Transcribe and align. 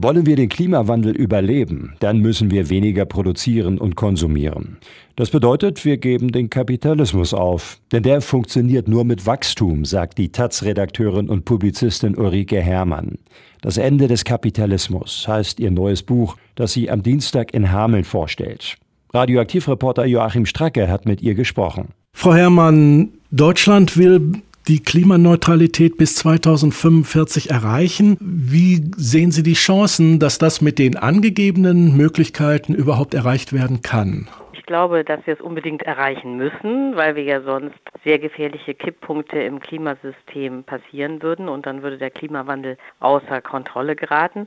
Wollen 0.00 0.26
wir 0.26 0.36
den 0.36 0.48
Klimawandel 0.48 1.10
überleben, 1.16 1.96
dann 1.98 2.18
müssen 2.20 2.52
wir 2.52 2.70
weniger 2.70 3.04
produzieren 3.04 3.78
und 3.78 3.96
konsumieren. 3.96 4.76
Das 5.16 5.30
bedeutet, 5.30 5.84
wir 5.84 5.96
geben 5.96 6.30
den 6.30 6.50
Kapitalismus 6.50 7.34
auf. 7.34 7.80
Denn 7.90 8.04
der 8.04 8.20
funktioniert 8.20 8.86
nur 8.86 9.04
mit 9.04 9.26
Wachstum, 9.26 9.84
sagt 9.84 10.18
die 10.18 10.30
Taz-Redakteurin 10.30 11.28
und 11.28 11.44
Publizistin 11.44 12.16
Ulrike 12.16 12.60
Herrmann. 12.60 13.18
Das 13.60 13.76
Ende 13.76 14.06
des 14.06 14.22
Kapitalismus 14.22 15.26
heißt 15.26 15.58
ihr 15.58 15.72
neues 15.72 16.04
Buch, 16.04 16.36
das 16.54 16.74
sie 16.74 16.88
am 16.88 17.02
Dienstag 17.02 17.52
in 17.52 17.72
Hameln 17.72 18.04
vorstellt. 18.04 18.76
Radioaktivreporter 19.12 20.06
Joachim 20.06 20.46
Stracke 20.46 20.86
hat 20.86 21.06
mit 21.06 21.22
ihr 21.22 21.34
gesprochen. 21.34 21.88
Frau 22.12 22.34
Herrmann, 22.34 23.08
Deutschland 23.32 23.96
will 23.96 24.42
die 24.68 24.82
Klimaneutralität 24.82 25.96
bis 25.96 26.16
2045 26.16 27.50
erreichen. 27.50 28.18
Wie 28.20 28.90
sehen 28.96 29.30
Sie 29.30 29.42
die 29.42 29.54
Chancen, 29.54 30.18
dass 30.18 30.38
das 30.38 30.60
mit 30.60 30.78
den 30.78 30.96
angegebenen 30.96 31.96
Möglichkeiten 31.96 32.74
überhaupt 32.74 33.14
erreicht 33.14 33.52
werden 33.52 33.80
kann? 33.82 34.28
Ich 34.52 34.66
glaube, 34.66 35.02
dass 35.02 35.26
wir 35.26 35.32
es 35.32 35.40
unbedingt 35.40 35.82
erreichen 35.82 36.36
müssen, 36.36 36.94
weil 36.94 37.16
wir 37.16 37.22
ja 37.22 37.40
sonst 37.40 37.78
sehr 38.04 38.18
gefährliche 38.18 38.74
Kipppunkte 38.74 39.38
im 39.38 39.60
Klimasystem 39.60 40.64
passieren 40.64 41.22
würden 41.22 41.48
und 41.48 41.64
dann 41.64 41.82
würde 41.82 41.96
der 41.96 42.10
Klimawandel 42.10 42.76
außer 43.00 43.40
Kontrolle 43.40 43.96
geraten. 43.96 44.46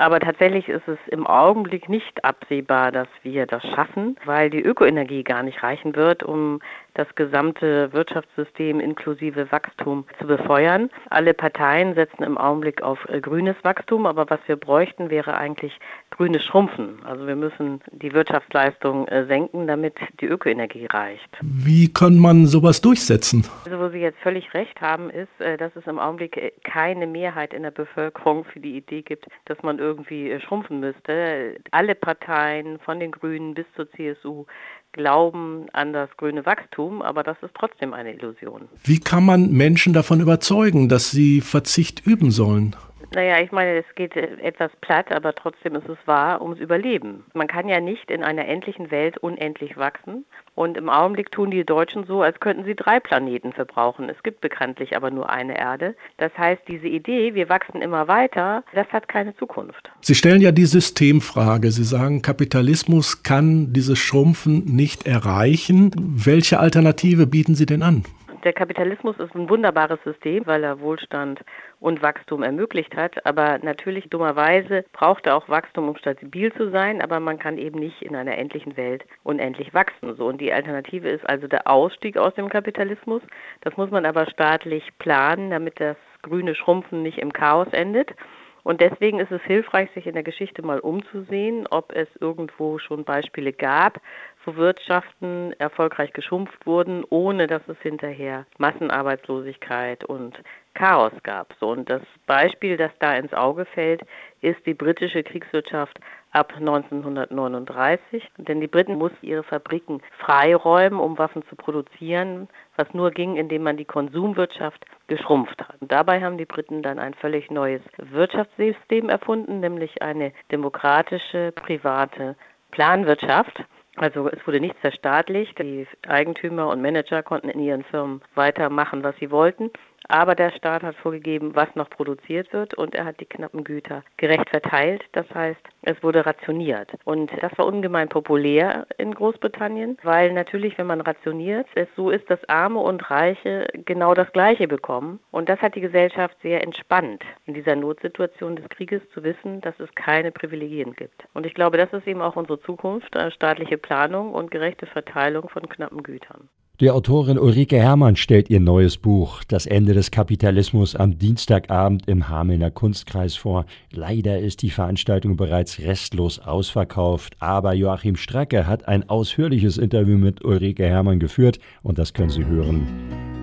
Aber 0.00 0.18
tatsächlich 0.18 0.66
ist 0.70 0.88
es 0.88 0.96
im 1.08 1.26
Augenblick 1.26 1.90
nicht 1.90 2.24
absehbar, 2.24 2.90
dass 2.90 3.06
wir 3.22 3.44
das 3.44 3.62
schaffen, 3.62 4.16
weil 4.24 4.48
die 4.48 4.62
Ökoenergie 4.62 5.22
gar 5.22 5.42
nicht 5.42 5.62
reichen 5.62 5.94
wird, 5.94 6.22
um 6.22 6.60
das 6.94 7.06
gesamte 7.16 7.92
Wirtschaftssystem 7.92 8.80
inklusive 8.80 9.52
Wachstum 9.52 10.06
zu 10.18 10.26
befeuern. 10.26 10.88
Alle 11.10 11.34
Parteien 11.34 11.94
setzen 11.94 12.22
im 12.22 12.38
Augenblick 12.38 12.80
auf 12.80 13.06
äh, 13.10 13.20
grünes 13.20 13.56
Wachstum, 13.62 14.06
aber 14.06 14.30
was 14.30 14.40
wir 14.46 14.56
bräuchten, 14.56 15.10
wäre 15.10 15.36
eigentlich 15.36 15.78
grünes 16.10 16.44
Schrumpfen. 16.44 17.04
Also 17.04 17.26
wir 17.26 17.36
müssen 17.36 17.80
die 17.92 18.12
Wirtschaftsleistung 18.12 19.08
äh, 19.08 19.26
senken, 19.26 19.66
damit 19.66 19.94
die 20.20 20.26
Ökoenergie 20.26 20.86
reicht. 20.86 21.28
Wie 21.40 21.92
kann 21.92 22.18
man 22.18 22.46
sowas 22.46 22.80
durchsetzen? 22.80 23.46
Also 23.64 23.78
wo 23.78 23.88
Sie 23.88 23.98
jetzt 23.98 24.18
völlig 24.18 24.52
recht 24.54 24.80
haben, 24.80 25.10
ist, 25.10 25.40
äh, 25.40 25.56
dass 25.56 25.74
es 25.76 25.86
im 25.86 25.98
Augenblick 25.98 26.52
keine 26.64 27.06
Mehrheit 27.06 27.54
in 27.54 27.62
der 27.62 27.70
Bevölkerung 27.70 28.44
für 28.44 28.60
die 28.60 28.76
Idee 28.76 29.02
gibt, 29.02 29.26
dass 29.46 29.62
man 29.62 29.78
irgendwie 29.78 30.38
schrumpfen 30.40 30.80
müsste. 30.80 31.56
Alle 31.70 31.94
Parteien 31.94 32.78
von 32.80 33.00
den 33.00 33.12
Grünen 33.12 33.54
bis 33.54 33.66
zur 33.76 33.90
CSU 33.92 34.46
glauben 34.92 35.66
an 35.72 35.92
das 35.92 36.10
grüne 36.16 36.44
Wachstum, 36.46 37.02
aber 37.02 37.22
das 37.22 37.36
ist 37.42 37.54
trotzdem 37.54 37.94
eine 37.94 38.12
Illusion. 38.12 38.68
Wie 38.84 38.98
kann 38.98 39.24
man 39.24 39.50
Menschen 39.52 39.92
davon 39.92 40.20
überzeugen, 40.20 40.88
dass 40.88 41.10
sie 41.10 41.40
Verzicht 41.40 42.06
üben 42.06 42.30
sollen? 42.30 42.74
Naja, 43.12 43.40
ich 43.40 43.50
meine, 43.50 43.78
es 43.78 43.94
geht 43.96 44.16
etwas 44.16 44.70
platt, 44.80 45.10
aber 45.12 45.34
trotzdem 45.34 45.74
ist 45.74 45.88
es 45.88 45.98
wahr, 46.06 46.40
ums 46.40 46.60
Überleben. 46.60 47.24
Man 47.34 47.48
kann 47.48 47.68
ja 47.68 47.80
nicht 47.80 48.10
in 48.10 48.22
einer 48.22 48.46
endlichen 48.46 48.90
Welt 48.90 49.18
unendlich 49.18 49.76
wachsen. 49.76 50.24
Und 50.54 50.76
im 50.76 50.88
Augenblick 50.88 51.32
tun 51.32 51.50
die 51.50 51.64
Deutschen 51.64 52.04
so, 52.04 52.22
als 52.22 52.38
könnten 52.38 52.64
sie 52.64 52.74
drei 52.74 53.00
Planeten 53.00 53.52
verbrauchen. 53.52 54.08
Es 54.08 54.22
gibt 54.22 54.40
bekanntlich 54.40 54.96
aber 54.96 55.10
nur 55.10 55.30
eine 55.30 55.58
Erde. 55.58 55.96
Das 56.18 56.36
heißt, 56.36 56.62
diese 56.68 56.86
Idee, 56.86 57.34
wir 57.34 57.48
wachsen 57.48 57.82
immer 57.82 58.08
weiter, 58.08 58.62
das 58.74 58.86
hat 58.88 59.08
keine 59.08 59.34
Zukunft. 59.36 59.90
Sie 60.02 60.14
stellen 60.14 60.40
ja 60.40 60.52
die 60.52 60.66
Systemfrage. 60.66 61.70
Sie 61.70 61.84
sagen, 61.84 62.22
Kapitalismus 62.22 63.22
kann 63.22 63.72
dieses 63.72 63.98
Schrumpfen 63.98 64.64
nicht 64.66 65.06
erreichen. 65.06 65.92
Welche 65.96 66.60
Alternative 66.60 67.26
bieten 67.26 67.54
Sie 67.54 67.66
denn 67.66 67.82
an? 67.82 68.04
Der 68.42 68.54
Kapitalismus 68.54 69.18
ist 69.18 69.34
ein 69.34 69.50
wunderbares 69.50 69.98
System, 70.02 70.46
weil 70.46 70.64
er 70.64 70.80
Wohlstand 70.80 71.40
und 71.78 72.00
Wachstum 72.00 72.42
ermöglicht 72.42 72.96
hat. 72.96 73.26
Aber 73.26 73.58
natürlich 73.58 74.08
dummerweise 74.08 74.86
braucht 74.94 75.26
er 75.26 75.36
auch 75.36 75.50
Wachstum, 75.50 75.90
um 75.90 75.96
stabil 75.96 76.50
zu 76.54 76.70
sein. 76.70 77.02
Aber 77.02 77.20
man 77.20 77.38
kann 77.38 77.58
eben 77.58 77.78
nicht 77.78 78.00
in 78.00 78.16
einer 78.16 78.38
endlichen 78.38 78.78
Welt 78.78 79.04
unendlich 79.24 79.74
wachsen. 79.74 80.14
So 80.16 80.26
und 80.26 80.40
die 80.40 80.54
Alternative 80.54 81.08
ist 81.08 81.28
also 81.28 81.48
der 81.48 81.66
Ausstieg 81.68 82.16
aus 82.16 82.34
dem 82.34 82.48
Kapitalismus. 82.48 83.20
Das 83.60 83.76
muss 83.76 83.90
man 83.90 84.06
aber 84.06 84.24
staatlich 84.30 84.88
planen, 84.98 85.50
damit 85.50 85.78
das 85.78 85.98
grüne 86.22 86.54
Schrumpfen 86.54 87.02
nicht 87.02 87.18
im 87.18 87.34
Chaos 87.34 87.68
endet. 87.72 88.14
Und 88.62 88.80
deswegen 88.80 89.20
ist 89.20 89.32
es 89.32 89.42
hilfreich, 89.42 89.90
sich 89.92 90.06
in 90.06 90.14
der 90.14 90.22
Geschichte 90.22 90.62
mal 90.62 90.80
umzusehen, 90.80 91.66
ob 91.70 91.92
es 91.92 92.08
irgendwo 92.20 92.78
schon 92.78 93.04
Beispiele 93.04 93.52
gab, 93.52 94.00
wo 94.44 94.56
Wirtschaften 94.56 95.52
erfolgreich 95.58 96.12
geschrumpft 96.12 96.66
wurden, 96.66 97.04
ohne 97.08 97.46
dass 97.46 97.62
es 97.68 97.78
hinterher 97.80 98.46
Massenarbeitslosigkeit 98.58 100.04
und 100.04 100.40
Chaos 100.74 101.12
gab. 101.24 101.52
So, 101.58 101.70
und 101.70 101.90
das 101.90 102.02
Beispiel, 102.26 102.76
das 102.76 102.92
da 103.00 103.14
ins 103.14 103.34
Auge 103.34 103.64
fällt, 103.64 104.02
ist 104.40 104.64
die 104.66 104.74
britische 104.74 105.22
Kriegswirtschaft 105.22 105.98
ab 106.32 106.54
1939. 106.56 108.30
Denn 108.38 108.60
die 108.60 108.66
Briten 108.66 108.94
mussten 108.94 109.26
ihre 109.26 109.42
Fabriken 109.42 110.00
freiräumen, 110.18 110.98
um 110.98 111.18
Waffen 111.18 111.42
zu 111.48 111.56
produzieren, 111.56 112.48
was 112.76 112.92
nur 112.94 113.10
ging, 113.10 113.36
indem 113.36 113.64
man 113.64 113.76
die 113.76 113.84
Konsumwirtschaft 113.84 114.84
geschrumpft 115.08 115.60
hat. 115.60 115.80
Und 115.80 115.90
dabei 115.90 116.22
haben 116.22 116.38
die 116.38 116.46
Briten 116.46 116.82
dann 116.82 116.98
ein 116.98 117.14
völlig 117.14 117.50
neues 117.50 117.82
Wirtschaftssystem 117.98 119.08
erfunden, 119.08 119.60
nämlich 119.60 120.02
eine 120.02 120.32
demokratische, 120.50 121.52
private 121.52 122.36
Planwirtschaft. 122.70 123.64
Also 124.00 124.30
es 124.30 124.46
wurde 124.46 124.60
nichts 124.60 124.80
verstaatlicht. 124.80 125.58
Die 125.58 125.86
Eigentümer 126.08 126.68
und 126.68 126.80
Manager 126.80 127.22
konnten 127.22 127.50
in 127.50 127.60
ihren 127.60 127.84
Firmen 127.84 128.22
weitermachen, 128.34 129.02
was 129.02 129.14
sie 129.16 129.30
wollten. 129.30 129.70
Aber 130.08 130.34
der 130.34 130.50
Staat 130.50 130.82
hat 130.82 130.96
vorgegeben, 130.96 131.54
was 131.54 131.68
noch 131.74 131.88
produziert 131.90 132.52
wird 132.52 132.74
und 132.74 132.94
er 132.94 133.04
hat 133.04 133.20
die 133.20 133.26
knappen 133.26 133.64
Güter 133.64 134.02
gerecht 134.16 134.50
verteilt. 134.50 135.04
Das 135.12 135.26
heißt, 135.32 135.60
es 135.82 136.02
wurde 136.02 136.26
rationiert. 136.26 136.90
Und 137.04 137.30
das 137.40 137.56
war 137.56 137.66
ungemein 137.66 138.08
populär 138.08 138.86
in 138.98 139.14
Großbritannien, 139.14 139.98
weil 140.02 140.32
natürlich, 140.32 140.76
wenn 140.78 140.86
man 140.86 141.00
rationiert, 141.00 141.66
es 141.74 141.88
so 141.96 142.10
ist, 142.10 142.28
dass 142.30 142.48
Arme 142.48 142.80
und 142.80 143.10
Reiche 143.10 143.68
genau 143.84 144.14
das 144.14 144.32
Gleiche 144.32 144.66
bekommen. 144.66 145.20
Und 145.30 145.48
das 145.48 145.60
hat 145.60 145.74
die 145.74 145.80
Gesellschaft 145.80 146.36
sehr 146.42 146.62
entspannt, 146.62 147.22
in 147.46 147.54
dieser 147.54 147.76
Notsituation 147.76 148.56
des 148.56 148.68
Krieges 148.68 149.02
zu 149.14 149.22
wissen, 149.22 149.60
dass 149.60 149.78
es 149.78 149.94
keine 149.94 150.32
Privilegien 150.32 150.94
gibt. 150.94 151.24
Und 151.34 151.46
ich 151.46 151.54
glaube, 151.54 151.76
das 151.76 151.92
ist 151.92 152.06
eben 152.06 152.22
auch 152.22 152.36
unsere 152.36 152.60
Zukunft, 152.62 153.14
äh, 153.14 153.30
staatliche 153.30 153.78
Planung 153.78 154.32
und 154.32 154.50
gerechte 154.50 154.86
Verteilung 154.86 155.48
von 155.48 155.68
knappen 155.68 156.02
Gütern. 156.02 156.48
Die 156.80 156.90
Autorin 156.90 157.38
Ulrike 157.38 157.76
Herrmann 157.76 158.16
stellt 158.16 158.48
ihr 158.48 158.58
neues 158.58 158.96
Buch 158.96 159.44
Das 159.46 159.66
Ende 159.66 159.92
des 159.92 160.10
Kapitalismus 160.10 160.96
am 160.96 161.18
Dienstagabend 161.18 162.08
im 162.08 162.30
Hamelner 162.30 162.70
Kunstkreis 162.70 163.36
vor. 163.36 163.66
Leider 163.92 164.38
ist 164.38 164.62
die 164.62 164.70
Veranstaltung 164.70 165.36
bereits 165.36 165.78
restlos 165.80 166.38
ausverkauft, 166.38 167.36
aber 167.38 167.74
Joachim 167.74 168.16
Stracke 168.16 168.66
hat 168.66 168.88
ein 168.88 169.06
ausführliches 169.10 169.76
Interview 169.76 170.16
mit 170.16 170.42
Ulrike 170.42 170.86
Herrmann 170.86 171.20
geführt 171.20 171.58
und 171.82 171.98
das 171.98 172.14
können 172.14 172.30
Sie 172.30 172.46
hören 172.46 172.86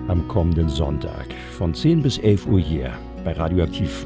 am 0.08 0.26
kommenden 0.26 0.68
Sonntag 0.68 1.32
von 1.52 1.72
10 1.72 2.02
bis 2.02 2.18
11 2.18 2.44
Uhr 2.48 2.58
hier 2.58 2.90
bei 3.24 3.34
Radioaktiv 3.34 4.04